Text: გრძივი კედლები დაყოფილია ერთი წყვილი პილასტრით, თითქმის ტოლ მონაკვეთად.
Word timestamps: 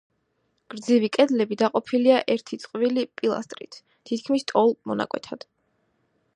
გრძივი 0.73 1.09
კედლები 1.17 1.57
დაყოფილია 1.63 2.23
ერთი 2.35 2.59
წყვილი 2.65 3.05
პილასტრით, 3.21 3.79
თითქმის 4.11 4.51
ტოლ 4.53 4.77
მონაკვეთად. 4.93 5.51